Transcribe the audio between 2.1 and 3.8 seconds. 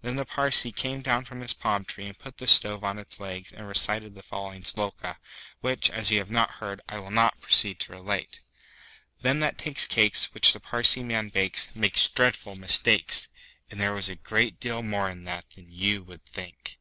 put the stove on its legs and